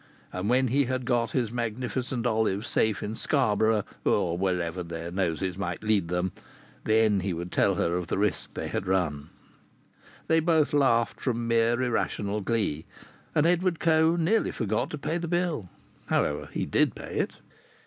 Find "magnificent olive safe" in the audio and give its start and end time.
1.51-3.03